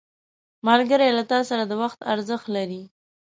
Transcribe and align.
ملګری 0.67 1.09
له 1.17 1.23
تا 1.31 1.39
سره 1.49 1.63
د 1.67 1.73
وخت 1.81 1.99
ارزښت 2.13 2.47
لري 2.55 2.81